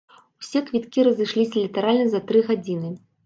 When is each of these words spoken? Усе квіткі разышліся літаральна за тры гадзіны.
Усе 0.43 0.61
квіткі 0.69 1.03
разышліся 1.07 1.55
літаральна 1.65 2.07
за 2.13 2.23
тры 2.31 2.41
гадзіны. 2.51 2.89